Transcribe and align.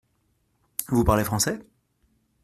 Vous 0.87 1.03
parlez 1.03 1.23
français? 1.23 1.59